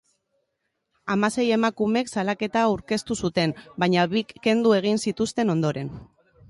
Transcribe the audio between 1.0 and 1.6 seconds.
Hamasei